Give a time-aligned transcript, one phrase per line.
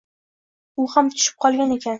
[0.81, 1.89] U ham tushib qolgan ekan.